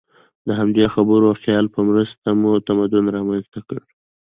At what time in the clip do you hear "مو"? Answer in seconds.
2.39-2.51